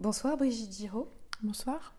Bonsoir 0.00 0.36
Brigitte 0.36 0.76
Giraud. 0.76 1.10
Bonsoir. 1.42 1.92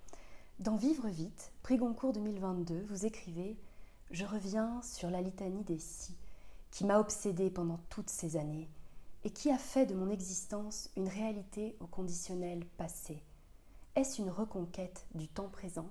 Dans 0.60 0.78
Vivre 0.78 1.10
vite, 1.10 1.52
prix 1.64 1.76
Goncourt 1.76 2.14
2022, 2.14 2.86
vous 2.88 3.06
écrivez 3.06 3.58
Je 4.10 4.24
reviens 4.24 4.82
sur 4.84 5.10
la 5.10 5.22
litanie 5.22 5.66
des 5.66 5.80
si 5.80 6.16
qui 6.72 6.86
m'a 6.86 6.98
obsédée 6.98 7.50
pendant 7.50 7.78
toutes 7.90 8.10
ces 8.10 8.38
années 8.38 8.70
et 9.26 9.32
qui 9.32 9.52
a 9.52 9.58
fait 9.58 9.86
de 9.86 9.96
mon 9.96 10.10
existence 10.10 10.90
une 10.96 11.10
réalité 11.10 11.76
au 11.82 11.88
conditionnel 11.88 12.66
passé. 12.78 13.22
Est-ce 13.98 14.22
une 14.22 14.30
reconquête 14.30 15.06
du 15.14 15.28
temps 15.28 15.50
présent 15.50 15.90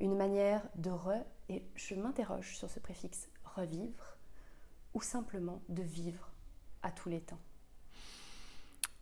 Une 0.00 0.16
manière 0.16 0.68
de 0.74 0.90
re, 0.90 1.22
et 1.48 1.62
je 1.76 1.94
m'interroge 1.94 2.56
sur 2.56 2.68
ce 2.68 2.80
préfixe 2.80 3.28
revivre, 3.44 4.16
ou 4.92 5.02
simplement 5.02 5.62
de 5.68 5.84
vivre 5.84 6.32
à 6.82 6.90
tous 6.90 7.08
les 7.08 7.20
temps? 7.20 7.38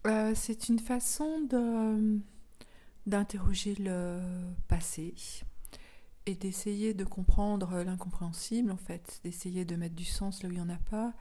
Euh, 0.07 0.33
C'est 0.35 0.69
une 0.69 0.79
façon 0.79 1.41
de, 1.43 2.21
d'interroger 3.07 3.75
le 3.79 4.21
passé 4.69 5.15
et 6.27 6.35
d'essayer 6.35 6.93
de 6.93 7.05
comprendre 7.05 7.83
l'incompréhensible 7.85 8.71
en 8.71 8.77
fait, 8.77 9.21
d'essayer 9.25 9.65
de 9.65 9.77
mettre 9.77 9.95
du 9.95 10.05
sens 10.05 10.43
là 10.43 10.49
où 10.49 10.53
il 10.53 10.57
n'y 10.57 10.61
en 10.61 10.69
a 10.69 10.79
pas, 10.91 11.15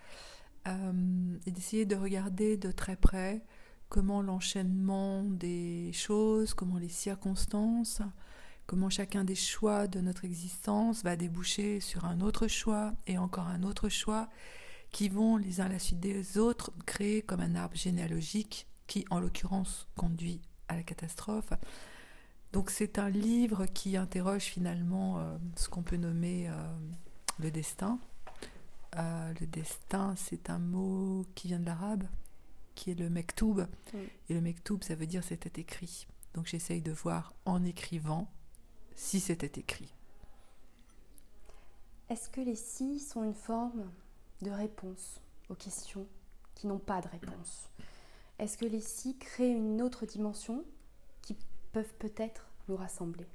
euh, 0.67 1.38
et 1.45 1.52
d'essayer 1.52 1.85
de 1.85 1.95
regarder 1.95 2.57
de 2.57 2.71
très 2.71 2.95
près 2.95 3.43
comment 3.90 4.21
l'enchaînement 4.21 5.23
des 5.23 5.91
choses, 5.93 6.55
comment 6.55 6.77
les 6.77 6.90
circonstances, 6.90 8.02
comment 8.65 8.90
chacun 8.90 9.23
des 9.23 9.35
choix 9.35 9.88
de 9.88 10.02
notre 10.02 10.26
existence 10.26 11.04
va 11.04 11.15
déboucher 11.15 11.79
sur 11.79 12.05
un 12.05 12.20
autre 12.21 12.48
choix 12.48 12.93
et 13.05 13.20
encore 13.20 13.48
un 13.48 13.62
autre 13.62 13.90
choix 13.90 14.27
qui 14.91 15.07
vont 15.07 15.38
les 15.38 15.62
uns 15.62 15.65
à 15.65 15.70
la 15.70 15.79
suite 15.79 15.99
des 15.99 16.38
autres 16.40 16.71
créer 16.85 17.21
comme 17.21 17.41
un 17.41 17.55
arbre 17.55 17.76
généalogique 17.76 18.67
qui 18.88 19.05
en 19.09 19.20
l'occurrence 19.20 19.88
conduit 19.95 20.41
à 20.67 20.75
la 20.75 20.84
catastrophe. 20.84 21.53
Donc 22.53 22.70
c'est 22.70 22.99
un 22.99 23.10
livre 23.10 23.65
qui 23.65 23.98
interroge 23.98 24.43
finalement 24.43 25.20
euh, 25.20 25.37
ce 25.55 25.68
qu'on 25.68 25.84
peut 25.84 25.98
nommer 25.98 26.48
euh, 26.48 26.54
le 27.40 27.51
destin. 27.51 27.99
Euh, 28.98 29.34
le 29.41 29.45
destin, 29.45 30.15
c'est 30.15 30.49
un 30.49 30.60
mot 30.60 31.26
qui 31.35 31.49
vient 31.49 31.60
de 31.60 31.65
l'arabe, 31.65 32.05
qui 32.73 32.91
est 32.91 32.95
le 32.99 33.10
mektoub. 33.10 33.68
Et 34.29 34.34
le 34.34 34.41
mektoub, 34.41 34.84
ça 34.84 34.95
veut 34.95 35.07
dire 35.07 35.23
c'était 35.23 35.60
écrit. 35.60 36.07
Donc 36.34 36.45
j'essaye 36.45 36.82
de 36.82 36.91
voir 36.91 37.34
en 37.45 37.63
écrivant 37.65 38.32
si 38.95 39.20
c'était 39.20 39.60
écrit. 39.60 39.93
Est-ce 42.10 42.29
que 42.29 42.41
les 42.41 42.55
si 42.55 42.99
sont 42.99 43.23
une 43.23 43.34
forme 43.34 43.90
de 44.41 44.51
réponse 44.51 45.20
aux 45.49 45.55
questions 45.55 46.07
qui 46.54 46.67
n'ont 46.67 46.79
pas 46.79 47.01
de 47.01 47.07
réponse? 47.07 47.70
Est-ce 48.40 48.58
que 48.58 48.66
les 48.66 48.82
si 48.82 49.18
créent 49.18 49.52
une 49.52 49.82
autre 49.82 50.05
dimension 50.05 50.66
qui 51.22 51.38
peuvent 51.72 51.94
peut-être 52.00 52.48
nous 52.68 52.76
rassembler? 52.76 53.28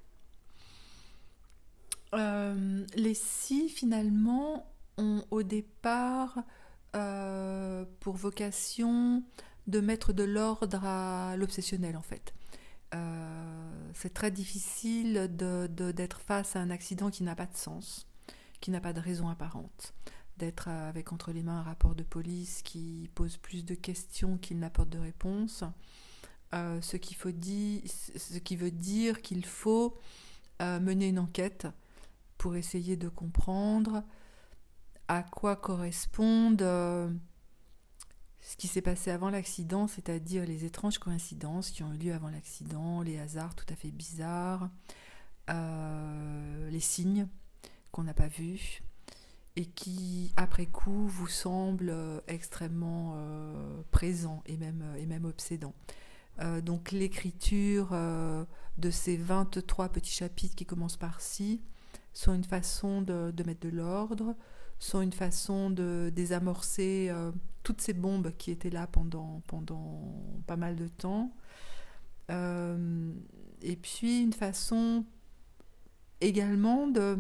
Euh, 2.15 2.85
Les 2.97 3.15
si, 3.15 3.69
finalement, 3.69 4.67
ont 4.99 5.25
au 5.31 5.43
départ 5.43 6.43
euh, 6.97 7.85
pour 8.01 8.17
vocation 8.17 9.23
de 9.67 9.81
mettre 9.81 10.13
de 10.13 10.25
l'ordre 10.25 10.85
à 10.85 11.37
l'obsessionnel, 11.37 11.97
en 11.97 12.03
fait. 12.03 12.35
Euh, 12.95 13.91
c'est 13.95 14.13
très 14.13 14.31
difficile 14.31 15.29
d'être 15.37 16.21
face 16.21 16.57
à 16.57 16.61
un 16.61 16.71
accident 16.71 17.11
qui 17.11 17.23
n'a 17.23 17.37
pas 17.37 17.47
de 17.47 17.57
sens, 17.57 18.09
qui 18.61 18.71
n'a 18.71 18.81
pas 18.81 18.93
de 18.93 19.01
raison 19.01 19.29
apparente, 19.29 19.95
d'être 20.41 20.69
avec 20.69 21.13
entre 21.13 21.33
les 21.33 21.43
mains 21.43 21.59
un 21.59 21.63
rapport 21.63 21.95
de 21.95 22.03
police 22.03 22.63
qui 22.63 23.11
pose 23.15 23.37
plus 23.37 23.65
de 23.65 23.75
questions 23.75 24.39
qu'il 24.39 24.59
n'apporte 24.59 24.89
de 24.89 24.99
réponses. 24.99 25.65
Euh, 26.55 26.81
ce, 26.81 26.97
faut 27.15 27.31
dire, 27.31 27.83
ce 27.87 28.39
qui 28.39 28.57
veut 28.57 28.71
dire 28.71 29.21
qu'il 29.21 29.45
faut 29.45 29.97
euh, 30.63 30.81
mener 30.81 31.09
une 31.09 31.19
enquête 31.19 31.69
pour 32.39 32.57
essayer 32.57 32.97
de 32.97 33.09
comprendre 33.09 34.03
à 35.09 35.23
quoi 35.23 35.57
correspondent 35.57 36.63
euh, 36.63 37.13
ce 38.41 38.57
qui 38.57 38.67
s'est 38.67 38.81
passé 38.81 39.11
avant 39.11 39.29
l'accident, 39.29 39.87
c'est-à-dire 39.87 40.47
les 40.47 40.65
étranges 40.65 40.99
coïncidences 40.99 41.71
qui 41.71 41.83
ont 41.83 41.93
eu 41.93 41.99
lieu 41.99 42.15
avant 42.15 42.31
l'accident, 42.31 43.03
les 43.03 43.19
hasards 43.19 43.55
tout 43.55 43.67
à 43.69 43.77
fait 43.77 43.91
bizarres, 43.91 44.71
les 45.49 46.81
signes 46.81 47.27
qu'on 47.91 48.05
n'a 48.05 48.15
pas 48.15 48.29
vus 48.29 48.83
et 49.57 49.67
qui, 49.67 50.33
après 50.37 50.67
coup, 50.67 51.07
vous 51.07 51.27
semblent 51.27 51.95
extrêmement 52.29 53.17
présents 53.91 54.43
et 54.47 54.57
même, 54.57 54.85
et 54.97 55.07
même 55.07 55.25
obsédants. 55.25 55.75
Euh, 56.41 56.61
donc 56.61 56.91
l'écriture 56.91 57.91
euh, 57.93 58.45
de 58.79 58.91
ces 58.91 59.17
23 59.17 59.91
petits 59.91 60.13
chapitres 60.13 60.55
qui 60.55 60.65
commencent 60.65 60.97
par 60.97 61.21
si 61.21 61.61
sont 62.13 62.35
une 62.35 62.45
façon 62.45 63.03
de, 63.03 63.33
mettre 63.45 63.61
de 63.61 63.69
l'ordre, 63.69 64.35
sont 64.79 65.03
une 65.03 65.13
façon 65.13 65.71
de 65.71 66.11
désamorcer 66.15 67.09
euh, 67.11 67.31
toutes 67.63 67.81
ces 67.81 67.93
bombes 67.93 68.33
qui 68.39 68.51
étaient 68.51 68.71
là 68.71 68.87
pendant, 68.87 69.43
pendant 69.47 70.15
pas 70.47 70.57
mal 70.57 70.77
de 70.77 70.89
temps. 70.89 71.33
et 72.31 73.77
puis 73.77 74.23
une 74.23 74.33
façon 74.33 75.05
également 76.21 76.87
de, 76.87 77.19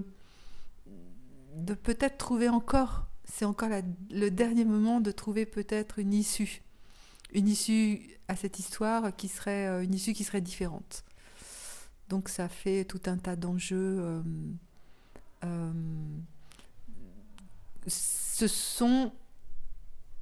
de 1.64 1.74
peut-être 1.74 2.18
trouver 2.18 2.48
encore, 2.48 3.06
c'est 3.24 3.44
encore 3.44 3.70
le 4.10 4.30
dernier 4.30 4.64
moment 4.64 5.00
de 5.00 5.10
trouver 5.10 5.46
peut-être 5.46 5.98
une 5.98 6.12
issue 6.12 6.62
une 7.32 7.48
issue 7.48 8.18
à 8.28 8.36
cette 8.36 8.58
histoire 8.58 9.14
qui 9.16 9.28
serait 9.28 9.66
euh, 9.66 9.82
une 9.82 9.94
issue 9.94 10.12
qui 10.12 10.24
serait 10.24 10.40
différente. 10.40 11.04
Donc 12.08 12.28
ça 12.28 12.48
fait 12.48 12.84
tout 12.84 13.00
un 13.06 13.16
tas 13.16 13.36
d'enjeux. 13.36 13.98
Euh, 14.00 14.22
euh, 15.44 15.72
ce 17.86 18.46
sont 18.46 19.12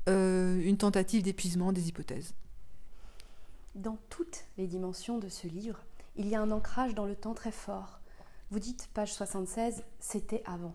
une 0.06 0.78
tentative 0.78 1.22
d'épuisement 1.22 1.70
des 1.70 1.88
hypothèses. 1.88 2.32
Dans 3.75 3.99
toutes 4.09 4.47
les 4.56 4.66
dimensions 4.66 5.19
de 5.19 5.28
ce 5.28 5.47
livre, 5.47 5.84
il 6.16 6.28
y 6.28 6.34
a 6.34 6.41
un 6.41 6.50
ancrage 6.50 6.94
dans 6.94 7.05
le 7.05 7.15
temps 7.15 7.34
très 7.34 7.53
fort. 7.53 8.00
Vous 8.50 8.59
dites, 8.59 8.88
page 8.94 9.12
76, 9.12 9.84
c'était 10.00 10.43
avant. 10.47 10.75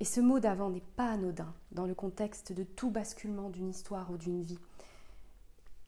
Et 0.00 0.04
ce 0.04 0.20
mot 0.20 0.40
d'avant 0.40 0.70
n'est 0.70 0.82
pas 0.96 1.10
anodin 1.10 1.54
dans 1.72 1.86
le 1.86 1.94
contexte 1.94 2.52
de 2.52 2.64
tout 2.64 2.90
basculement 2.90 3.50
d'une 3.50 3.68
histoire 3.68 4.10
ou 4.10 4.16
d'une 4.16 4.42
vie. 4.42 4.58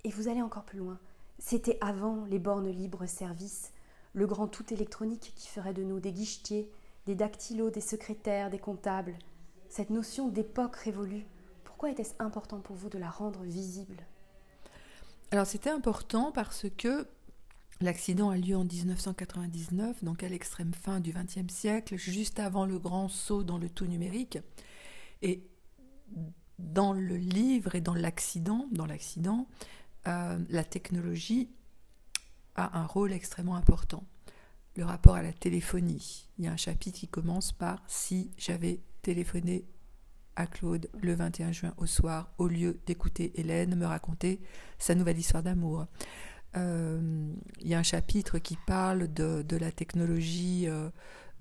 Et 0.05 0.11
vous 0.11 0.29
allez 0.29 0.43
encore 0.43 0.65
plus 0.65 0.79
loin. 0.79 0.99
C'était 1.39 1.79
avant 1.81 2.25
les 2.25 2.39
bornes 2.39 2.71
libres 2.71 3.07
service, 3.07 3.73
le 4.15 4.27
grand 4.27 4.47
tout 4.47 4.73
électronique 4.73 5.33
qui 5.37 5.49
ferait 5.49 5.75
de 5.75 5.83
nous 5.83 6.01
des 6.01 6.13
guichetiers, 6.13 6.71
des 7.07 7.15
dactylos, 7.15 7.71
des 7.71 7.81
secrétaires, 7.81 8.51
des 8.51 8.59
comptables. 8.59 9.19
Cette 9.69 9.91
notion 9.91 10.29
d'époque 10.29 10.77
révolue, 10.77 11.27
pourquoi 11.65 11.91
était-ce 11.91 12.15
important 12.19 12.61
pour 12.61 12.77
vous 12.77 12.89
de 12.89 12.99
la 12.99 13.11
rendre 13.11 13.43
visible? 13.43 13.97
Alors 15.31 15.47
c'était 15.47 15.71
important 15.71 16.33
parce 16.33 16.67
que 16.79 17.07
l'accident 17.81 18.31
a 18.31 18.37
lieu 18.37 18.57
en 18.57 18.65
1999, 18.65 20.05
donc 20.05 20.23
à 20.23 20.29
l'extrême 20.29 20.73
fin 20.73 21.01
du 21.01 21.13
XXe 21.13 21.53
siècle, 21.53 21.97
juste 21.97 22.39
avant 22.39 22.67
le 22.67 22.79
grand 22.79 23.09
saut 23.09 23.45
dans 23.45 23.59
le 23.59 23.69
tout 23.69 23.87
numérique. 23.87 24.39
Et 25.23 25.47
dans 26.59 26.93
le 26.93 27.17
livre 27.17 27.75
et 27.75 27.81
dans 27.81 27.95
l'accident, 27.95 28.69
dans 28.73 28.87
l'accident, 28.87 29.47
euh, 30.07 30.39
la 30.49 30.65
technologie 30.65 31.51
a 32.55 32.79
un 32.79 32.87
rôle 32.87 33.13
extrêmement 33.13 33.57
important. 33.57 34.05
Le 34.77 34.85
rapport 34.85 35.15
à 35.15 35.23
la 35.23 35.33
téléphonie. 35.33 36.29
Il 36.39 36.45
y 36.45 36.49
a 36.49 36.53
un 36.53 36.57
chapitre 36.57 36.99
qui 36.99 37.09
commence 37.09 37.53
par 37.53 37.83
Si 37.87 38.31
j'avais 38.37 38.81
téléphoné 39.03 39.67
à 40.37 40.47
Claude 40.47 40.89
le 41.01 41.15
21 41.15 41.53
juin 41.53 41.75
au 41.79 41.87
soir, 41.87 42.31
au 42.39 42.47
lieu 42.47 42.79
d'écouter 42.87 43.33
Hélène 43.41 43.75
me 43.75 43.87
raconter 43.87 44.41
sa 44.79 44.95
nouvelle 44.95 45.19
histoire 45.19 45.43
d'amour. 45.43 45.87
Euh, 46.57 47.33
il 47.61 47.69
y 47.69 47.75
a 47.75 47.79
un 47.79 47.83
chapitre 47.83 48.39
qui 48.39 48.57
parle 48.67 49.13
de, 49.13 49.57
la 49.57 49.73
technologie 49.73 50.65
euh, 50.69 50.89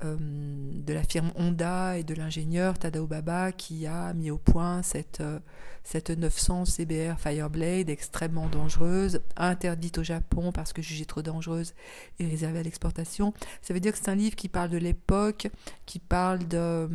euh, 0.03 0.17
de 0.19 0.93
la 0.93 1.03
firme 1.03 1.31
Honda 1.35 1.97
et 1.97 2.03
de 2.03 2.13
l'ingénieur 2.13 2.77
Tadao 2.77 3.07
Baba 3.07 3.53
qui 3.53 3.87
a 3.87 4.13
mis 4.13 4.29
au 4.29 4.37
point 4.37 4.81
cette, 4.81 5.21
euh, 5.21 5.39
cette 5.85 6.09
900 6.09 6.65
CBR 6.65 7.17
Fireblade 7.17 7.89
extrêmement 7.89 8.49
dangereuse, 8.49 9.21
interdite 9.37 9.97
au 9.99 10.03
Japon 10.03 10.51
parce 10.51 10.73
que 10.73 10.81
jugée 10.81 11.05
trop 11.05 11.21
dangereuse 11.21 11.73
et 12.19 12.27
réservée 12.27 12.59
à 12.59 12.63
l'exportation. 12.63 13.33
Ça 13.61 13.73
veut 13.73 13.79
dire 13.79 13.93
que 13.93 13.97
c'est 13.97 14.09
un 14.09 14.15
livre 14.15 14.35
qui 14.35 14.49
parle 14.49 14.69
de 14.69 14.77
l'époque, 14.77 15.47
qui 15.85 15.99
parle 15.99 16.45
de, 16.45 16.89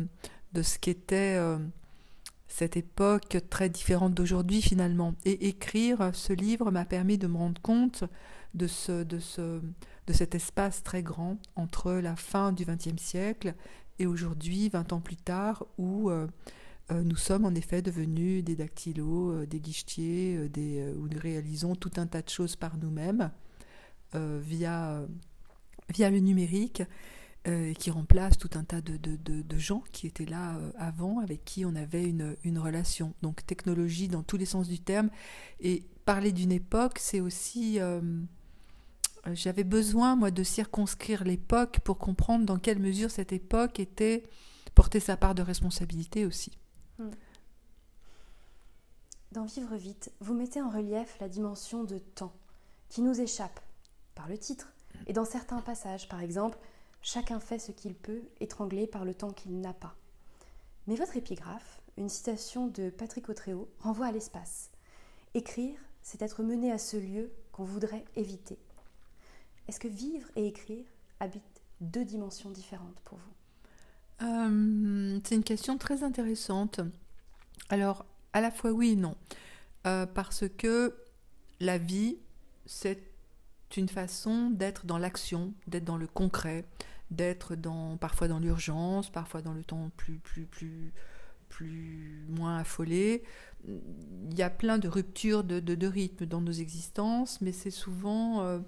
ce 0.61 0.77
qu'était 0.77 1.39
cette 2.51 2.75
époque 2.75 3.37
très 3.49 3.69
différente 3.69 4.13
d'aujourd'hui 4.13 4.61
finalement. 4.61 5.15
Et 5.25 5.47
écrire 5.47 6.11
ce 6.13 6.33
livre 6.33 6.69
m'a 6.69 6.85
permis 6.85 7.17
de 7.17 7.27
me 7.27 7.37
rendre 7.37 7.61
compte 7.61 8.03
de 8.53 8.67
ce, 8.67 9.03
de 9.03 9.19
ce, 9.19 9.61
de 10.07 10.13
cet 10.13 10.35
espace 10.35 10.83
très 10.83 11.01
grand 11.01 11.37
entre 11.55 11.93
la 11.93 12.15
fin 12.15 12.51
du 12.51 12.65
XXe 12.65 13.01
siècle 13.01 13.55
et 13.99 14.05
aujourd'hui, 14.05 14.67
20 14.69 14.93
ans 14.93 14.99
plus 14.99 15.15
tard, 15.15 15.65
où 15.77 16.09
euh, 16.09 16.27
euh, 16.91 17.03
nous 17.03 17.15
sommes 17.15 17.45
en 17.45 17.53
effet 17.53 17.81
devenus 17.81 18.43
des 18.43 18.55
dactylos, 18.55 19.31
euh, 19.31 19.45
des 19.45 19.59
guichetiers, 19.59 20.39
où 20.97 21.07
nous 21.07 21.19
réalisons 21.19 21.75
tout 21.75 21.91
un 21.97 22.07
tas 22.07 22.21
de 22.21 22.29
choses 22.29 22.55
par 22.55 22.77
nous-mêmes. 22.77 23.31
via, 24.13 25.05
via 25.89 26.09
le 26.09 26.19
numérique 26.19 26.83
et 27.45 27.73
qui 27.73 27.89
remplace 27.89 28.37
tout 28.37 28.51
un 28.53 28.63
tas 28.63 28.81
de, 28.81 28.97
de, 28.97 29.57
gens 29.57 29.83
qui 29.91 30.05
étaient 30.05 30.25
là 30.25 30.59
avant, 30.77 31.19
avec 31.19 31.43
qui 31.43 31.65
on 31.65 31.75
avait 31.75 32.03
une, 32.03 32.35
une, 32.43 32.59
relation. 32.59 33.13
Donc 33.23 33.45
technologie 33.45 34.07
dans 34.07 34.21
tous 34.21 34.37
les 34.37 34.45
sens 34.45 34.67
du 34.67 34.79
terme. 34.79 35.09
Et 35.59 35.83
parler 36.05 36.31
d'une 36.31 36.51
époque, 36.51 36.99
c'est 36.99 37.19
aussi... 37.19 37.79
J'avais 39.33 39.63
besoin, 39.63 40.15
moi, 40.15 40.31
de 40.31 40.43
circonscrire 40.43 41.23
l'époque 41.23 41.79
pour 41.81 41.97
comprendre 41.97 42.45
dans 42.45 42.57
quelle 42.57 42.79
mesure 42.79 43.11
cette 43.11 43.33
époque 43.33 43.79
était 43.79 44.23
porter 44.73 44.99
sa 44.99 45.15
part 45.15 45.35
de 45.35 45.41
responsabilité 45.41 46.25
aussi. 46.25 46.57
Hmm. 46.97 47.11
Dans 49.31 49.45
Vivre 49.45 49.75
vite, 49.75 50.11
vous 50.19 50.33
mettez 50.33 50.61
en 50.61 50.69
relief 50.69 51.17
la 51.19 51.29
dimension 51.29 51.83
de 51.83 51.99
temps 51.99 52.33
qui 52.89 53.01
nous 53.01 53.21
échappe 53.21 53.59
par 54.15 54.27
le 54.27 54.37
titre 54.37 54.73
et 55.07 55.13
dans 55.13 55.25
certains 55.25 55.61
passages, 55.61 56.09
par 56.09 56.21
exemple, 56.21 56.57
chacun 57.01 57.39
fait 57.39 57.59
ce 57.59 57.71
qu'il 57.71 57.95
peut, 57.95 58.21
étranglé 58.39 58.87
par 58.87 59.05
le 59.05 59.13
temps 59.13 59.31
qu'il 59.31 59.59
n'a 59.59 59.73
pas. 59.73 59.95
Mais 60.87 60.95
votre 60.95 61.17
épigraphe, 61.17 61.81
une 61.97 62.09
citation 62.09 62.67
de 62.67 62.89
Patrick 62.89 63.29
Autréau, 63.29 63.69
renvoie 63.79 64.07
à 64.07 64.11
l'espace. 64.11 64.71
Écrire, 65.33 65.77
c'est 66.01 66.21
être 66.21 66.43
mené 66.43 66.71
à 66.71 66.77
ce 66.77 66.97
lieu 66.97 67.31
qu'on 67.51 67.63
voudrait 67.63 68.05
éviter. 68.15 68.57
Est-ce 69.67 69.79
que 69.79 69.87
vivre 69.87 70.27
et 70.35 70.47
écrire 70.47 70.85
habitent 71.19 71.61
deux 71.79 72.05
dimensions 72.05 72.49
différentes 72.49 72.99
pour 73.05 73.17
vous? 73.17 74.25
Euh, 74.25 75.19
c'est 75.23 75.35
une 75.35 75.43
question 75.43 75.77
très 75.77 76.03
intéressante. 76.03 76.81
Alors, 77.69 78.05
à 78.33 78.41
la 78.41 78.51
fois 78.51 78.71
oui 78.71 78.91
et 78.91 78.95
non. 78.95 79.15
Euh, 79.87 80.05
parce 80.05 80.43
que 80.57 80.95
la 81.59 81.77
vie, 81.77 82.17
c'est 82.65 83.01
une 83.77 83.89
façon 83.89 84.49
d'être 84.49 84.85
dans 84.85 84.97
l'action, 84.97 85.53
d'être 85.67 85.85
dans 85.85 85.97
le 85.97 86.07
concret, 86.07 86.65
d'être 87.11 87.55
dans 87.55 87.97
parfois 87.97 88.27
dans 88.27 88.39
l'urgence, 88.39 89.09
parfois 89.09 89.41
dans 89.41 89.53
le 89.53 89.63
temps 89.63 89.91
plus 89.97 90.19
plus 90.19 90.45
plus 90.45 90.93
plus 91.49 92.25
moins 92.29 92.57
affolé. 92.57 93.23
Il 93.67 94.37
y 94.37 94.41
a 94.41 94.49
plein 94.49 94.79
de 94.79 94.87
ruptures 94.87 95.43
de, 95.43 95.59
de, 95.59 95.87
rythme 95.87 96.25
dans 96.25 96.41
nos 96.41 96.51
existences, 96.51 97.41
mais 97.41 97.51
c'est 97.51 97.69
souvent 97.69 98.41
euh, 98.41 98.59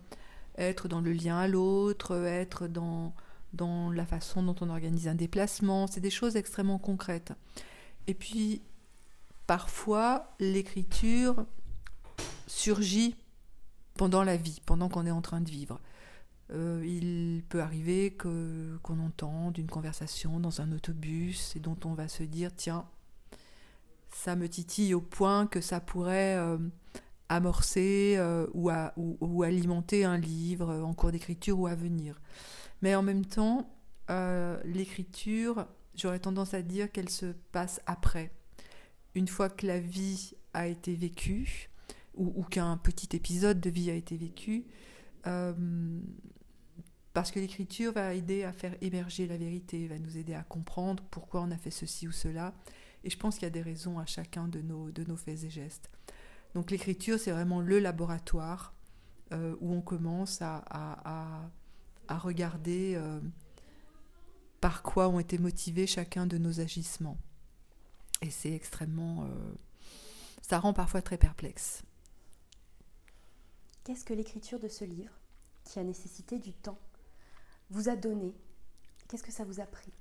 être 0.57 0.87
dans 0.87 1.01
le 1.01 1.13
lien 1.13 1.37
à 1.37 1.47
l'autre, 1.47 2.15
être 2.25 2.67
dans 2.67 3.13
dans 3.53 3.91
la 3.91 4.05
façon 4.05 4.43
dont 4.43 4.55
on 4.61 4.69
organise 4.69 5.07
un 5.07 5.15
déplacement. 5.15 5.87
C'est 5.87 6.01
des 6.01 6.09
choses 6.09 6.35
extrêmement 6.35 6.79
concrètes. 6.79 7.33
Et 8.07 8.13
puis, 8.13 8.61
parfois, 9.47 10.33
l'écriture 10.39 11.45
surgit 12.47 13.15
pendant 13.95 14.23
la 14.23 14.37
vie, 14.37 14.61
pendant 14.65 14.89
qu'on 14.89 15.05
est 15.05 15.11
en 15.11 15.21
train 15.21 15.41
de 15.41 15.49
vivre. 15.49 15.79
Euh, 16.53 16.83
il 16.85 17.43
peut 17.49 17.61
arriver 17.61 18.11
que, 18.11 18.77
qu'on 18.83 18.99
entende 18.99 19.57
une 19.57 19.69
conversation 19.69 20.39
dans 20.39 20.61
un 20.61 20.71
autobus 20.71 21.55
et 21.55 21.59
dont 21.59 21.77
on 21.83 21.93
va 21.93 22.07
se 22.07 22.21
dire 22.21 22.51
tiens, 22.55 22.85
ça 24.11 24.35
me 24.35 24.47
titille 24.47 24.93
au 24.93 25.01
point 25.01 25.47
que 25.47 25.61
ça 25.61 25.79
pourrait 25.79 26.35
euh, 26.35 26.59
amorcer 27.27 28.15
euh, 28.17 28.45
ou, 28.53 28.69
ou, 28.97 29.41
alimenter 29.41 30.05
un 30.05 30.17
livre 30.17 30.71
en 30.83 30.93
cours 30.93 31.11
d'écriture 31.11 31.59
ou 31.59 31.65
à 31.65 31.73
venir. 31.73 32.21
Mais 32.83 32.93
en 32.93 33.01
même 33.01 33.25
temps, 33.25 33.67
l'écriture, 34.65 35.65
j'aurais 35.95 36.19
tendance 36.19 36.53
à 36.53 36.61
dire 36.61 36.91
qu'elle 36.91 37.09
se 37.09 37.33
passe 37.51 37.81
après. 37.87 38.31
Une 39.15 39.27
fois 39.27 39.49
que 39.49 39.65
la 39.65 39.79
vie 39.79 40.33
a 40.53 40.67
été 40.67 40.93
vécue, 40.93 41.71
ou, 42.15 42.43
qu'un 42.43 42.77
petit 42.77 43.15
épisode 43.15 43.59
de 43.59 43.71
vie 43.71 43.89
a 43.89 43.95
été 43.95 44.17
vécu, 44.17 44.65
parce 47.13 47.31
que 47.31 47.39
l'écriture 47.39 47.93
va 47.93 48.13
aider 48.13 48.43
à 48.43 48.51
faire 48.51 48.75
émerger 48.81 49.27
la 49.27 49.37
vérité, 49.37 49.87
va 49.87 49.99
nous 49.99 50.17
aider 50.17 50.33
à 50.33 50.43
comprendre 50.43 51.03
pourquoi 51.11 51.41
on 51.41 51.51
a 51.51 51.57
fait 51.57 51.71
ceci 51.71 52.07
ou 52.07 52.11
cela. 52.11 52.53
Et 53.03 53.09
je 53.09 53.17
pense 53.17 53.35
qu'il 53.35 53.43
y 53.43 53.47
a 53.47 53.51
des 53.51 53.61
raisons 53.61 53.99
à 53.99 54.05
chacun 54.05 54.47
de 54.47 54.61
nos, 54.61 55.15
faits 55.15 55.43
et 55.43 55.49
gestes. 55.49 55.89
Donc 56.55 56.71
l'écriture, 56.71 57.19
c'est 57.19 57.31
vraiment 57.31 57.59
le 57.59 57.79
laboratoire 57.79 58.73
euh, 59.31 59.55
où 59.59 59.73
on 59.73 59.81
commence 59.81 60.41
à 60.41 61.51
à 62.07 62.17
regarder 62.17 62.95
euh, 62.95 63.19
par 64.61 64.83
quoi 64.83 65.09
ont 65.09 65.19
été 65.19 65.37
motivés 65.37 65.87
chacun 65.87 66.25
de 66.25 66.37
nos 66.37 66.59
agissements. 66.59 67.17
Et 68.21 68.29
c'est 68.29 68.53
extrêmement... 68.53 69.25
Euh, 69.25 69.53
ça 70.41 70.59
rend 70.59 70.73
parfois 70.73 71.01
très 71.01 71.17
perplexe. 71.17 71.83
Qu'est-ce 73.83 74.05
que 74.05 74.13
l'écriture 74.13 74.59
de 74.59 74.67
ce 74.67 74.85
livre, 74.85 75.11
qui 75.65 75.79
a 75.79 75.83
nécessité 75.83 76.39
du 76.39 76.53
temps, 76.53 76.79
vous 77.73 77.89
a 77.89 77.95
donné 77.95 78.33
Qu'est-ce 79.07 79.23
que 79.23 79.31
ça 79.31 79.43
vous 79.43 79.59
a 79.59 79.65
pris 79.65 79.91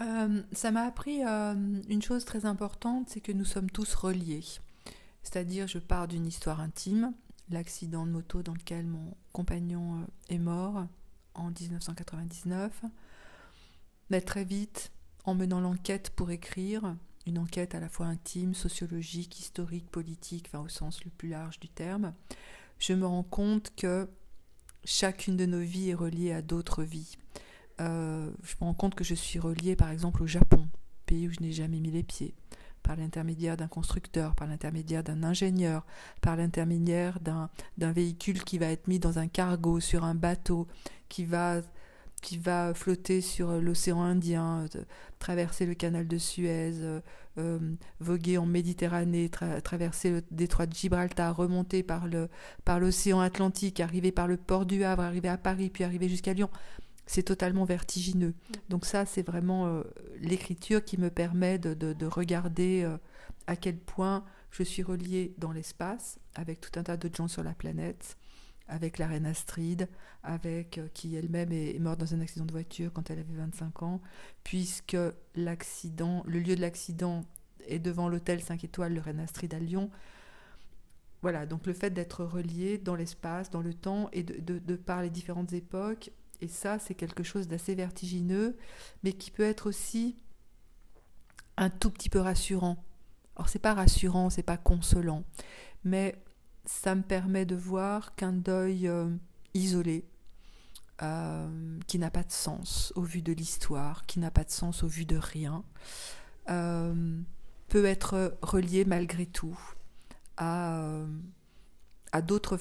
euh, 0.00 0.42
Ça 0.52 0.70
m'a 0.70 0.82
appris 0.82 1.22
une 1.22 2.02
chose 2.02 2.24
très 2.24 2.44
importante, 2.44 3.08
c'est 3.08 3.20
que 3.20 3.32
nous 3.32 3.44
sommes 3.44 3.70
tous 3.70 3.94
reliés. 3.94 4.44
C'est-à-dire, 5.22 5.66
je 5.66 5.78
pars 5.78 6.08
d'une 6.08 6.26
histoire 6.26 6.60
intime, 6.60 7.12
l'accident 7.50 8.06
de 8.06 8.12
moto 8.12 8.42
dans 8.42 8.54
lequel 8.54 8.86
mon 8.86 9.14
compagnon 9.32 10.00
euh, 10.00 10.34
est 10.34 10.38
mort 10.38 10.86
en 11.34 11.50
1999. 11.50 12.82
Mais 14.10 14.20
très 14.20 14.44
vite, 14.44 14.92
en 15.24 15.34
menant 15.34 15.60
l'enquête 15.60 16.10
pour 16.10 16.30
écrire, 16.30 16.96
une 17.26 17.38
enquête 17.38 17.74
à 17.74 17.80
la 17.80 17.88
fois 17.88 18.06
intime, 18.06 18.54
sociologique, 18.54 19.38
historique, 19.40 19.90
politique, 19.90 20.46
enfin 20.48 20.64
au 20.64 20.68
sens 20.68 21.04
le 21.04 21.10
plus 21.10 21.28
large 21.28 21.58
du 21.58 21.68
terme, 21.68 22.12
je 22.78 22.92
me 22.92 23.06
rends 23.06 23.24
compte 23.24 23.72
que 23.76 24.08
chacune 24.86 25.36
de 25.36 25.44
nos 25.44 25.60
vies 25.60 25.90
est 25.90 25.94
reliée 25.94 26.32
à 26.32 26.40
d'autres 26.40 26.82
vies. 26.82 27.18
Euh, 27.80 28.30
je 28.42 28.54
me 28.60 28.66
rends 28.66 28.74
compte 28.74 28.94
que 28.94 29.04
je 29.04 29.14
suis 29.14 29.38
reliée 29.38 29.76
par 29.76 29.90
exemple 29.90 30.22
au 30.22 30.26
Japon, 30.26 30.66
pays 31.04 31.28
où 31.28 31.32
je 31.32 31.40
n'ai 31.40 31.52
jamais 31.52 31.80
mis 31.80 31.90
les 31.90 32.02
pieds 32.02 32.34
par 32.82 32.96
l'intermédiaire 32.96 33.56
d'un 33.56 33.66
constructeur, 33.66 34.36
par 34.36 34.46
l'intermédiaire 34.46 35.02
d'un 35.02 35.24
ingénieur, 35.24 35.84
par 36.20 36.36
l'intermédiaire 36.36 37.18
d'un 37.20 37.92
véhicule 37.92 38.44
qui 38.44 38.58
va 38.58 38.66
être 38.66 38.86
mis 38.86 39.00
dans 39.00 39.18
un 39.18 39.26
cargo, 39.26 39.80
sur 39.80 40.04
un 40.04 40.14
bateau, 40.14 40.68
qui 41.08 41.24
va, 41.24 41.62
qui 42.26 42.38
va 42.38 42.74
flotter 42.74 43.20
sur 43.20 43.52
l'océan 43.60 44.02
Indien, 44.02 44.66
euh, 44.74 44.82
traverser 45.20 45.64
le 45.64 45.74
canal 45.74 46.08
de 46.08 46.18
Suez, 46.18 46.72
euh, 46.80 47.00
euh, 47.38 47.60
voguer 48.00 48.36
en 48.36 48.46
Méditerranée, 48.46 49.30
traverser 49.62 50.10
le 50.10 50.22
détroit 50.32 50.66
de 50.66 50.74
Gibraltar, 50.74 51.36
remonter 51.36 51.84
par 51.84 52.08
l'océan 52.80 53.18
par 53.18 53.26
Atlantique, 53.26 53.78
arriver 53.78 54.10
par 54.10 54.26
le 54.26 54.36
port 54.36 54.66
du 54.66 54.82
Havre, 54.82 55.02
arriver 55.02 55.28
à 55.28 55.38
Paris, 55.38 55.70
puis 55.70 55.84
arriver 55.84 56.08
jusqu'à 56.08 56.32
Lyon. 56.32 56.50
C'est 57.06 57.22
totalement 57.22 57.64
vertigineux. 57.64 58.34
Donc 58.68 58.84
ça, 58.84 59.06
c'est 59.06 59.24
vraiment 59.24 59.66
euh, 59.66 59.82
l'écriture 60.20 60.84
qui 60.84 60.98
me 60.98 61.10
permet 61.10 61.58
de, 61.58 62.06
regarder 62.06 62.82
euh, 62.82 62.96
à 63.46 63.54
quel 63.54 63.76
point 63.76 64.24
je 64.50 64.64
suis 64.64 64.82
reliée 64.82 65.32
dans 65.38 65.52
l'espace 65.52 66.18
avec 66.34 66.60
tout 66.60 66.76
un 66.78 66.82
tas 66.82 66.96
de 66.96 67.14
gens 67.14 67.28
sur 67.28 67.44
la 67.44 67.52
planète, 67.52 68.16
avec 68.68 68.98
la 68.98 69.06
reine 69.06 69.26
Astrid, 69.26 69.88
avec 70.22 70.78
euh, 70.78 70.88
qui 70.92 71.14
elle-même 71.16 71.52
est, 71.52 71.78
morte 71.78 72.00
dans 72.00 72.14
un 72.14 72.20
accident 72.20 72.44
de 72.44 72.52
voiture 72.52 72.92
quand 72.92 73.10
elle 73.10 73.18
avait 73.18 73.34
25 73.34 73.82
ans, 73.82 74.00
puisque 74.44 74.96
l'accident, 75.34 76.22
le 76.26 76.40
lieu 76.40 76.56
de 76.56 76.60
l'accident 76.60 77.24
est 77.66 77.78
devant 77.78 78.08
l'hôtel 78.08 78.42
5 78.42 78.64
étoiles, 78.64 78.94
le 78.94 79.00
reine 79.00 79.20
Astrid 79.20 79.52
à 79.54 79.58
Lyon. 79.58 79.90
Voilà, 81.22 81.46
donc 81.46 81.66
le 81.66 81.72
fait 81.72 81.90
d'être 81.90 82.24
relié 82.24 82.78
dans 82.78 82.94
l'espace, 82.94 83.50
dans 83.50 83.62
le 83.62 83.74
temps, 83.74 84.08
et 84.12 84.22
de, 84.22 84.58
de 84.58 84.76
par 84.76 85.02
les 85.02 85.10
différentes 85.10 85.52
époques, 85.52 86.10
et 86.40 86.48
ça, 86.48 86.78
c'est 86.78 86.94
quelque 86.94 87.22
chose 87.22 87.48
d'assez 87.48 87.74
vertigineux, 87.74 88.56
mais 89.02 89.12
qui 89.12 89.30
peut 89.30 89.42
être 89.42 89.68
aussi 89.68 90.16
un 91.56 91.70
tout 91.70 91.90
petit 91.90 92.10
peu 92.10 92.20
rassurant. 92.20 92.84
Alors 93.36 93.48
c'est 93.48 93.58
pas 93.58 93.74
rassurant, 93.74 94.30
c'est 94.30 94.42
pas 94.42 94.56
consolant, 94.56 95.24
mais 95.84 96.14
ça 96.66 96.94
me 96.94 97.02
permet 97.02 97.46
de 97.46 97.56
voir 97.56 98.14
qu'un 98.16 98.32
deuil 98.32 98.88
euh, 98.88 99.08
isolé, 99.54 100.04
euh, 101.02 101.78
qui 101.86 101.98
n'a 101.98 102.10
pas 102.10 102.24
de 102.24 102.32
sens 102.32 102.92
au 102.96 103.02
vu 103.02 103.22
de 103.22 103.32
l'histoire, 103.32 104.04
qui 104.06 104.18
n'a 104.18 104.30
pas 104.30 104.44
de 104.44 104.50
sens 104.50 104.82
au 104.82 104.88
vu 104.88 105.04
de 105.04 105.16
rien, 105.16 105.64
euh, 106.50 107.20
peut 107.68 107.84
être 107.84 108.36
relié 108.42 108.84
malgré 108.84 109.26
tout 109.26 109.58
à, 110.36 110.82
à 112.12 112.22
d'autres 112.22 112.58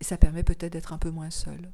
et 0.00 0.04
ça 0.04 0.16
permet 0.16 0.44
peut-être 0.44 0.72
d'être 0.72 0.92
un 0.92 0.98
peu 0.98 1.10
moins 1.10 1.30
seul. 1.30 1.70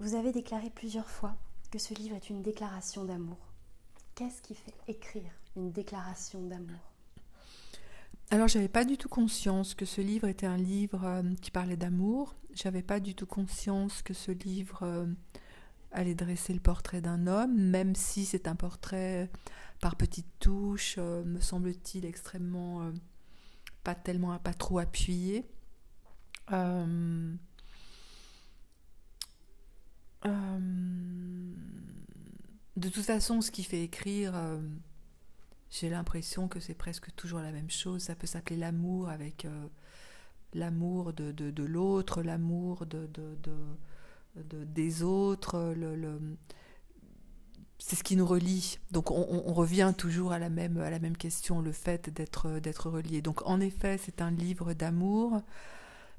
Vous 0.00 0.14
avez 0.14 0.32
déclaré 0.32 0.70
plusieurs 0.70 1.10
fois 1.10 1.36
que 1.70 1.78
ce 1.78 1.94
livre 1.94 2.16
est 2.16 2.30
une 2.30 2.42
déclaration 2.42 3.04
d'amour. 3.04 3.38
Qu'est-ce 4.14 4.40
qui 4.42 4.54
fait 4.54 4.74
écrire 4.86 5.37
une 5.56 5.70
déclaration 5.72 6.42
d'amour 6.42 6.78
alors, 8.30 8.46
j'avais 8.46 8.68
pas 8.68 8.84
du 8.84 8.98
tout 8.98 9.08
conscience 9.08 9.74
que 9.74 9.86
ce 9.86 10.02
livre 10.02 10.28
était 10.28 10.44
un 10.44 10.58
livre 10.58 11.02
euh, 11.06 11.22
qui 11.40 11.50
parlait 11.50 11.78
d'amour. 11.78 12.36
J'avais 12.52 12.82
pas 12.82 13.00
du 13.00 13.14
tout 13.14 13.24
conscience 13.24 14.02
que 14.02 14.12
ce 14.12 14.32
livre 14.32 14.80
euh, 14.82 15.06
allait 15.92 16.14
dresser 16.14 16.52
le 16.52 16.60
portrait 16.60 17.00
d'un 17.00 17.26
homme, 17.26 17.56
même 17.56 17.94
si 17.94 18.26
c'est 18.26 18.46
un 18.46 18.54
portrait 18.54 19.30
par 19.80 19.96
petites 19.96 20.28
touches, 20.40 20.96
euh, 20.98 21.24
me 21.24 21.40
semble-t-il, 21.40 22.04
extrêmement 22.04 22.92
pas 23.88 23.94
tellement, 23.94 24.38
pas 24.38 24.52
trop 24.52 24.78
appuyé. 24.78 25.46
Euh, 26.52 27.34
euh, 30.26 31.54
de 32.76 32.88
toute 32.88 33.04
façon, 33.04 33.40
ce 33.40 33.50
qui 33.50 33.64
fait 33.64 33.82
écrire, 33.82 34.36
euh, 34.36 34.60
j'ai 35.70 35.90
l'impression 35.90 36.48
que 36.48 36.60
c'est 36.60 36.74
presque 36.74 37.14
toujours 37.14 37.40
la 37.40 37.52
même 37.52 37.70
chose. 37.70 38.02
Ça 38.02 38.14
peut 38.14 38.26
s'appeler 38.26 38.56
l'amour 38.56 39.08
avec 39.08 39.46
l'amour 40.54 41.12
de, 41.12 41.64
l'autre, 41.64 42.22
l'amour 42.22 42.86
de, 42.86 43.06
de, 43.06 44.64
des 44.64 45.02
autres, 45.02 45.74
c'est 47.78 47.96
ce 47.96 48.02
qui 48.02 48.16
nous 48.16 48.26
relie. 48.26 48.78
Donc 48.90 49.10
on, 49.10 49.52
revient 49.52 49.92
toujours 49.96 50.32
à 50.32 50.38
la 50.38 50.50
même, 50.50 51.16
question, 51.16 51.60
le 51.60 51.72
fait 51.72 52.10
d'être, 52.10 52.58
d'être 52.60 52.90
relié. 52.90 53.22
Donc 53.22 53.46
en 53.46 53.60
effet, 53.60 53.98
c'est 53.98 54.20
un 54.20 54.30
livre 54.30 54.72
d'amour. 54.74 55.42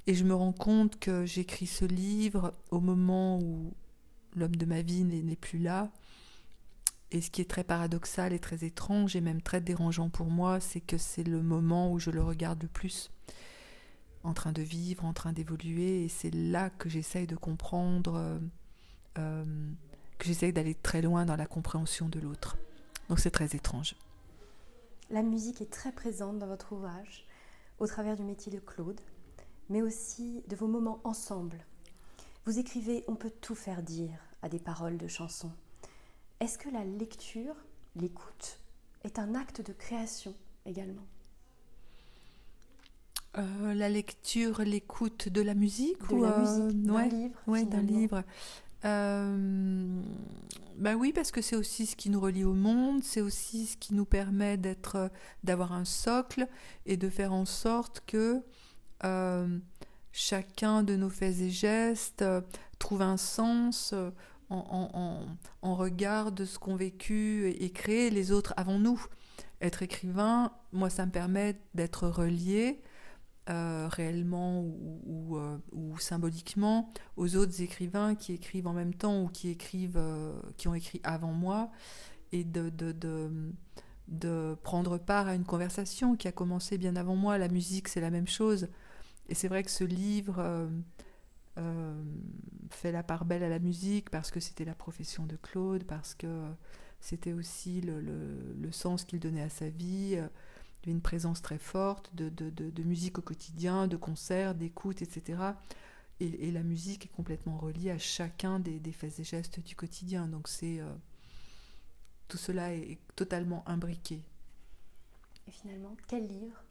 Et 0.07 0.15
je 0.15 0.23
me 0.23 0.33
rends 0.33 0.53
compte 0.53 0.97
que 0.99 1.25
j'écris 1.25 1.67
ce 1.67 1.85
livre 1.85 2.53
au 2.71 2.79
moment 2.79 3.39
où 3.39 3.73
l'homme 4.35 4.55
de 4.55 4.65
ma 4.65 4.81
vie 4.81 5.03
n'est 5.03 5.35
plus 5.35 5.59
là. 5.59 5.91
Et 7.11 7.21
ce 7.21 7.31
qui 7.31 7.41
est 7.41 7.49
très 7.49 7.63
paradoxal 7.63 8.33
et 8.33 8.39
très 8.39 8.63
étrange 8.63 9.15
et 9.15 9.21
même 9.21 9.41
très 9.41 9.61
dérangeant 9.61 10.09
pour 10.09 10.27
moi, 10.27 10.59
c'est 10.59 10.81
que 10.81 10.97
c'est 10.97 11.23
le 11.23 11.41
moment 11.41 11.91
où 11.91 11.99
je 11.99 12.11
le 12.11 12.21
regarde 12.21 12.61
le 12.61 12.67
plus, 12.67 13.09
en 14.23 14.33
train 14.33 14.51
de 14.51 14.61
vivre, 14.61 15.05
en 15.05 15.13
train 15.13 15.33
d'évoluer. 15.33 16.03
Et 16.03 16.09
c'est 16.09 16.33
là 16.33 16.69
que 16.69 16.87
j'essaye 16.87 17.25
de 17.25 17.35
comprendre, 17.35 18.15
euh, 18.15 18.39
euh, 19.17 19.71
que 20.19 20.27
j'essaye 20.27 20.53
d'aller 20.53 20.75
très 20.75 21.01
loin 21.01 21.25
dans 21.25 21.35
la 21.35 21.47
compréhension 21.47 22.09
de 22.09 22.19
l'autre. 22.19 22.57
Donc 23.09 23.19
c'est 23.19 23.31
très 23.31 23.55
étrange. 23.55 23.95
La 25.09 25.23
musique 25.23 25.61
est 25.61 25.71
très 25.71 25.91
présente 25.91 26.37
dans 26.37 26.45
votre 26.45 26.73
ouvrage, 26.73 27.25
au 27.79 27.87
travers 27.87 28.15
du 28.15 28.23
métier 28.23 28.51
de 28.51 28.59
Claude, 28.59 29.01
mais 29.69 29.81
aussi 29.81 30.43
de 30.47 30.55
vos 30.55 30.67
moments 30.67 31.01
ensemble. 31.03 31.65
Vous 32.45 32.59
écrivez 32.59 33.03
On 33.07 33.15
peut 33.15 33.31
tout 33.41 33.55
faire 33.55 33.81
dire 33.81 34.19
à 34.43 34.49
des 34.49 34.59
paroles 34.59 34.97
de 34.97 35.07
chansons. 35.07 35.51
Est-ce 36.39 36.57
que 36.57 36.69
la 36.69 36.85
lecture, 36.85 37.55
l'écoute, 37.95 38.59
est 39.03 39.19
un 39.19 39.35
acte 39.35 39.65
de 39.65 39.73
création 39.73 40.33
également? 40.65 41.05
Euh, 43.37 43.73
La 43.73 43.89
lecture, 43.89 44.61
l'écoute 44.61 45.27
de 45.29 45.41
la 45.41 45.53
musique 45.53 45.99
De 46.09 46.15
la 46.15 46.39
musique, 46.39 46.79
euh, 46.89 46.93
d'un 46.93 47.05
livre. 47.07 47.39
Oui, 47.47 47.65
d'un 47.65 47.81
livre. 47.81 48.23
Euh, 48.85 50.01
bah 50.77 50.95
oui, 50.95 51.11
parce 51.11 51.31
que 51.31 51.41
c'est 51.41 51.57
aussi 51.57 51.85
ce 51.85 51.97
qui 51.97 52.09
nous 52.09 52.21
relie 52.21 52.45
au 52.45 52.53
monde, 52.53 53.03
c'est 53.03 53.19
aussi 53.19 53.65
ce 53.65 53.75
qui 53.75 53.93
nous 53.93 54.05
permet 54.05 54.55
d'être, 54.55 55.11
d'avoir 55.43 55.73
un 55.73 55.83
socle 55.83 56.47
et 56.85 56.95
de 56.95 57.09
faire 57.09 57.33
en 57.33 57.43
sorte 57.43 58.01
que 58.07 58.41
euh, 59.03 59.59
chacun 60.13 60.83
de 60.83 60.95
nos 60.95 61.09
faits 61.09 61.39
et 61.41 61.49
gestes 61.49 62.23
trouve 62.79 63.01
un 63.01 63.17
sens 63.17 63.93
euh, 64.51 65.25
en, 65.61 65.75
regard 65.75 66.31
de 66.31 66.45
ce 66.45 66.57
qu'ont 66.57 66.75
vécu 66.75 67.47
et, 67.49 67.69
créé 67.71 68.09
les 68.09 68.31
autres 68.31 68.53
avant 68.57 68.79
nous. 68.79 69.03
Être 69.61 69.83
écrivain, 69.83 70.51
moi, 70.71 70.89
ça 70.89 71.05
me 71.05 71.11
permet 71.11 71.59
d'être 71.73 72.07
relié 72.07 72.81
réellement 73.47 74.61
ou, 74.61 75.39
symboliquement 75.97 76.91
aux 77.17 77.35
autres 77.35 77.63
écrivains 77.63 78.13
qui 78.13 78.33
écrivent 78.33 78.67
en 78.67 78.73
même 78.73 78.93
temps 78.93 79.23
ou 79.23 79.27
qui 79.27 79.49
écrivent, 79.49 79.99
qui 80.55 80.67
ont 80.67 80.75
écrit 80.75 81.01
avant 81.03 81.31
moi, 81.33 81.71
et 82.31 82.43
de, 82.43 82.69
de, 82.69 82.93
de, 84.07 84.55
prendre 84.61 84.99
part 84.99 85.27
à 85.27 85.33
une 85.33 85.45
conversation 85.45 86.15
qui 86.15 86.27
a 86.27 86.31
commencé 86.31 86.77
bien 86.77 86.95
avant 86.95 87.15
moi. 87.15 87.39
La 87.39 87.47
musique, 87.47 87.87
c'est 87.87 88.01
la 88.01 88.11
même 88.11 88.27
chose. 88.27 88.67
Et 89.29 89.33
c'est 89.33 89.47
vrai 89.47 89.63
que 89.63 89.71
ce 89.71 89.83
livre 89.83 90.69
euh, 91.59 91.61
euh, 91.61 92.03
fait 92.71 92.91
la 92.91 93.03
part 93.03 93.25
belle 93.25 93.43
à 93.43 93.49
la 93.49 93.59
musique 93.59 94.09
parce 94.09 94.31
que 94.31 94.39
c'était 94.39 94.65
la 94.65 94.75
profession 94.75 95.25
de 95.25 95.35
Claude, 95.35 95.83
parce 95.83 96.13
que 96.13 96.45
c'était 96.99 97.33
aussi 97.33 97.81
le, 97.81 98.71
sens 98.71 99.05
qu'il 99.05 99.19
donnait 99.19 99.41
à 99.41 99.49
sa 99.49 99.69
vie, 99.69 100.13
euh, 100.15 100.27
une 100.85 101.01
présence 101.01 101.41
très 101.41 101.57
forte 101.57 102.11
de, 102.13 102.83
musique 102.83 103.17
au 103.17 103.21
quotidien, 103.21 103.87
de 103.87 103.97
concerts, 103.97 104.53
d'écoute, 104.55 105.01
etc. 105.01 105.41
Et, 106.19 106.51
la 106.51 106.63
musique 106.63 107.05
est 107.05 107.15
complètement 107.15 107.57
reliée 107.57 107.91
à 107.91 107.97
chacun 107.97 108.59
des, 108.59 108.79
faits 108.91 109.19
et 109.19 109.23
gestes 109.23 109.59
du 109.59 109.75
quotidien. 109.75 110.27
Donc 110.27 110.47
c'est 110.47 110.79
tout 112.27 112.37
cela 112.37 112.73
est 112.73 112.99
totalement 113.15 113.67
imbriqué. 113.67 114.21
Et 115.47 115.51
finalement, 115.51 115.97
quel 116.07 116.27
livre, 116.27 116.63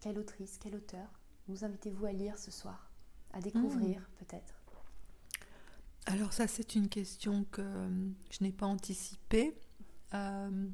quelle 0.00 0.18
autrice, 0.18 0.58
quel 0.58 0.74
auteur 0.74 1.06
nous 1.48 1.64
invitez-vous 1.64 2.06
à 2.06 2.12
lire 2.12 2.38
ce 2.38 2.50
soir? 2.50 2.93
À 3.34 3.40
découvrir 3.40 4.00
hmm. 4.00 4.24
peut-être 4.24 4.54
Alors 6.06 6.32
ça, 6.32 6.46
c'est 6.46 6.76
une 6.76 6.88
question 6.88 7.44
que 7.50 7.62
euh, 7.62 7.88
je 8.30 8.44
n'ai 8.44 8.52
pas 8.52 8.66
anticipée. 8.66 9.56
Euh, 10.14 10.66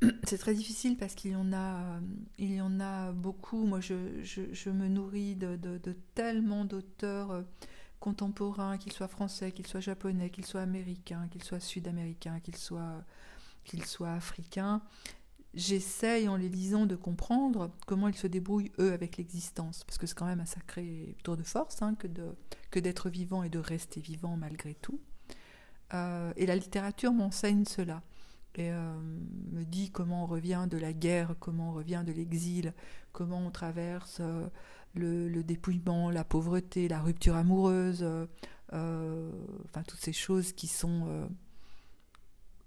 c'est 0.24 0.38
très 0.38 0.54
difficile 0.54 0.96
parce 0.96 1.14
qu'il 1.14 1.32
y 1.32 1.36
en 1.36 1.52
a, 1.52 1.82
euh, 1.82 2.00
il 2.38 2.54
y 2.54 2.60
en 2.60 2.80
a 2.80 3.12
beaucoup. 3.12 3.64
Moi, 3.64 3.80
je, 3.80 4.22
je, 4.22 4.70
me 4.70 4.88
nourris 4.88 5.36
de, 5.36 5.56
de, 5.56 5.96
tellement 6.14 6.64
d'auteurs 6.64 7.44
contemporains, 7.98 8.78
qu'ils 8.78 8.92
soient 8.92 9.08
français, 9.08 9.52
qu'ils 9.52 9.66
soient 9.66 9.80
japonais, 9.80 10.30
qu'ils 10.30 10.46
soient 10.46 10.62
américains, 10.62 11.28
qu'ils 11.30 11.44
soient 11.44 11.60
sud-américains, 11.60 12.40
qu'ils 12.40 12.56
soient, 12.56 13.04
qu'ils 13.64 13.84
soient 13.84 14.12
africains 14.12 14.80
j'essaye 15.54 16.28
en 16.28 16.36
les 16.36 16.48
lisant 16.48 16.86
de 16.86 16.96
comprendre 16.96 17.70
comment 17.86 18.08
ils 18.08 18.16
se 18.16 18.26
débrouillent 18.26 18.72
eux 18.78 18.92
avec 18.92 19.16
l'existence, 19.16 19.84
parce 19.84 19.98
que 19.98 20.06
c'est 20.06 20.16
quand 20.16 20.26
même 20.26 20.40
un 20.40 20.46
sacré 20.46 21.16
tour 21.24 21.36
de 21.36 21.42
force 21.42 21.82
hein, 21.82 21.96
que, 21.96 22.78
d'être 22.78 23.10
vivant 23.10 23.42
et 23.42 23.48
de 23.48 23.58
rester 23.58 24.00
vivant 24.00 24.36
malgré 24.36 24.74
tout. 24.74 25.00
Euh, 25.92 26.32
et 26.36 26.46
la 26.46 26.54
littérature 26.54 27.12
m'enseigne 27.12 27.64
cela 27.64 28.02
et 28.54 28.70
euh, 28.70 28.94
me 29.52 29.64
dit 29.64 29.90
comment 29.90 30.24
on 30.24 30.26
revient 30.26 30.66
de 30.70 30.78
la 30.78 30.92
guerre, 30.92 31.34
comment 31.40 31.70
on 31.70 31.72
revient 31.72 32.04
de 32.06 32.12
l'exil, 32.12 32.74
comment 33.12 33.44
on 33.44 33.50
traverse 33.50 34.18
euh, 34.20 34.46
le, 34.94 35.42
dépouillement, 35.42 36.10
la 36.10 36.24
pauvreté, 36.24 36.86
la 36.86 37.00
rupture 37.00 37.34
amoureuse, 37.34 38.04
enfin 38.72 39.82
toutes 39.86 40.00
ces 40.00 40.12
choses 40.12 40.52
qui 40.52 40.68
sont 40.68 41.28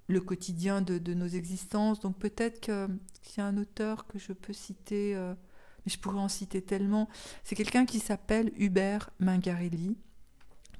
le 0.07 0.21
quotidien 0.21 0.81
de, 0.81 1.13
nos 1.13 1.27
existences. 1.27 1.99
Donc 1.99 2.17
peut-être 2.17 2.59
qu'il 2.59 3.37
y 3.37 3.41
a 3.41 3.45
un 3.45 3.57
auteur 3.57 4.07
que 4.07 4.19
je 4.19 4.33
peux 4.33 4.53
citer, 4.53 5.15
euh, 5.15 5.33
mais 5.85 5.91
je 5.91 5.99
pourrais 5.99 6.19
en 6.19 6.29
citer 6.29 6.61
tellement. 6.61 7.09
C'est 7.43 7.55
quelqu'un 7.55 7.85
qui 7.85 7.99
s'appelle 7.99 8.51
Hubert 8.57 9.09
Mingarelli, 9.19 9.97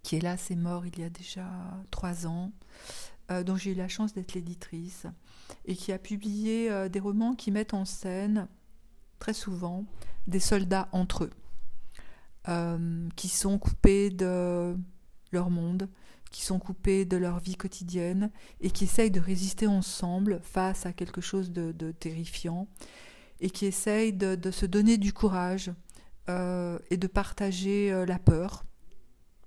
qui 0.01 0.17
est 0.17 0.21
là, 0.21 0.37
c'est 0.37 0.55
mort 0.55 0.85
il 0.85 0.99
y 0.99 1.03
a 1.03 1.09
déjà 1.09 1.49
trois 1.91 2.27
ans, 2.27 2.51
euh, 3.31 3.43
dont 3.43 3.55
j'ai 3.55 3.71
eu 3.71 3.75
la 3.75 3.87
chance 3.87 4.13
d'être 4.13 4.33
l'éditrice, 4.33 5.05
et 5.65 5.75
qui 5.75 5.91
a 5.91 5.97
publié 5.97 6.69
euh, 6.69 6.89
des 6.89 6.99
romans 6.99 7.35
qui 7.35 7.51
mettent 7.51 7.73
en 7.73 7.85
scène, 7.85 8.47
très 9.19 9.33
souvent, 9.33 9.85
des 10.27 10.39
soldats 10.39 10.89
entre 10.91 11.25
eux, 11.25 11.31
qui 13.15 13.29
sont 13.29 13.57
coupés 13.57 14.09
de 14.09 14.75
leur 15.31 15.49
monde, 15.49 15.87
qui 16.33 16.41
sont 16.41 16.57
coupés 16.59 17.05
de 17.05 17.15
leur 17.15 17.39
vie 17.39 17.55
quotidienne 17.55 18.31
et 18.59 18.71
qui 18.71 18.85
essayent 18.85 19.11
de 19.11 19.19
résister 19.19 19.67
ensemble 19.67 20.41
face 20.41 20.87
à 20.87 20.91
quelque 20.91 21.21
chose 21.21 21.51
de, 21.51 21.91
terrifiant 21.91 22.67
et 23.39 23.51
qui 23.51 23.67
essayent 23.67 24.13
de, 24.13 24.51
se 24.51 24.65
donner 24.65 24.97
du 24.97 25.13
courage 25.13 25.71
euh, 26.29 26.79
et 26.89 26.97
de 26.97 27.07
partager 27.07 27.93
euh, 27.93 28.05
la 28.05 28.17
peur 28.17 28.65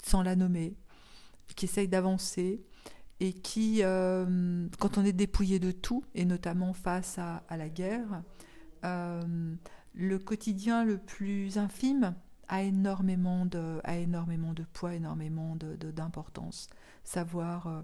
sans 0.03 0.23
la 0.23 0.37
nommer, 0.37 0.77
qui 1.57 1.65
essayent 1.65 1.89
d'avancer 1.89 2.63
et 3.19 3.33
qui, 3.33 3.81
euh, 3.83 4.69
quand 4.79 4.97
on 4.97 5.05
est 5.05 5.13
dépouillé 5.13 5.59
de 5.59 5.73
tout, 5.73 6.05
et 6.15 6.25
notamment 6.25 6.73
face 6.73 7.19
à, 7.19 7.43
la 7.51 7.69
guerre, 7.69 8.23
le 8.85 10.19
quotidien 10.19 10.85
le 10.85 10.99
plus 10.99 11.59
infime 11.59 12.15
a 12.49 12.63
énormément 12.63 13.47
de, 13.47 13.81
a 13.85 13.97
énormément 13.97 14.53
de 14.53 14.65
poids, 14.65 14.95
énormément 14.95 15.57
d'importance. 15.57 16.69
Savoir 17.05 17.67
euh, 17.67 17.83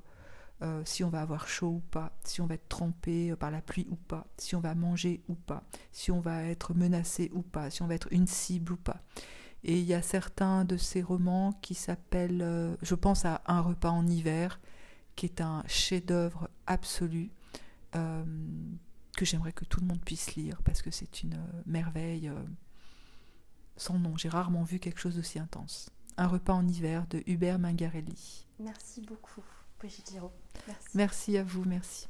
euh, 0.63 0.83
si 0.85 1.03
on 1.05 1.11
va 1.11 1.21
avoir 1.21 1.49
chaud 1.49 1.77
ou 1.77 1.81
pas, 1.91 2.13
si 2.25 2.41
on 2.41 2.47
va 2.47 2.55
être 2.55 2.69
trempé 2.69 3.35
par 3.37 3.51
la 3.51 3.61
pluie 3.61 3.87
ou 3.91 3.97
pas, 3.97 4.27
si 4.37 4.55
on 4.55 4.61
va 4.61 4.75
manger 4.75 5.23
ou 5.29 5.35
pas, 5.35 5.65
si 5.91 6.11
on 6.11 6.21
va 6.21 6.45
être 6.45 6.75
menacé 6.75 7.31
ou 7.35 7.43
pas, 7.43 7.71
si 7.71 7.83
on 7.83 7.87
va 7.87 7.95
être 7.95 8.09
une 8.13 8.27
cible 8.27 8.73
ou 8.73 8.77
pas. 8.77 9.03
Et 9.65 9.79
il 9.79 9.85
y 9.85 9.95
a 9.95 10.03
certains 10.03 10.65
de 10.65 10.77
ces 10.77 11.03
romans 11.03 11.53
qui 11.63 11.75
s'appellent, 11.75 12.43
euh, 12.43 12.77
je 12.83 12.95
pense 12.95 13.25
à 13.25 13.43
Un 13.47 13.61
repas 13.61 13.91
en 13.91 14.07
hiver, 14.07 14.61
qui 15.15 15.27
est 15.27 15.41
un 15.41 15.63
chef-d'œuvre 15.67 16.49
absolu, 16.67 17.31
que 17.93 19.27
j'aimerais 19.27 19.53
que 19.53 19.67
tout 19.67 19.81
le 19.81 19.87
monde 19.87 20.01
puisse 20.03 20.35
lire, 20.35 20.63
parce 20.65 20.81
que 20.81 20.91
c'est 20.91 21.23
une 21.23 21.39
merveille 21.67 22.33
sans 23.83 23.99
nom. 23.99 24.17
J'ai 24.17 24.29
rarement 24.29 24.63
vu 24.63 24.79
quelque 24.79 25.01
chose 25.01 25.17
d'aussi 25.17 25.39
intense. 25.39 25.91
Un 26.17 26.27
repas 26.27 26.55
en 26.55 26.67
hiver 26.67 27.07
de 27.09 27.23
Hubert 27.27 27.59
Mingarelli. 27.59 28.47
Merci 28.59 29.01
beaucoup, 29.03 29.43
Brigitte 29.79 30.11
Giraud. 30.11 30.33
Merci. 30.67 30.89
Merci 30.95 31.37
à 31.37 31.43
vous, 31.43 31.65
merci. 31.65 32.07